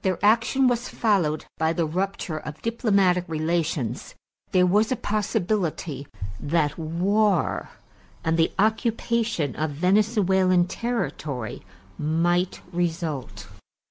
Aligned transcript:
Their 0.00 0.18
action 0.24 0.66
was 0.66 0.88
followed 0.88 1.44
by 1.58 1.74
the 1.74 1.84
rupture 1.84 2.38
of 2.38 2.62
diplomatic 2.62 3.26
relations; 3.28 4.14
there 4.52 4.64
was 4.64 4.90
a 4.90 4.96
possibility 4.96 6.06
that 6.40 6.78
war 6.78 7.68
and 8.24 8.38
the 8.38 8.50
occupation 8.58 9.54
of 9.54 9.72
Venezuelan 9.72 10.68
territory 10.68 11.60
might 11.98 12.62
result. 12.72 13.48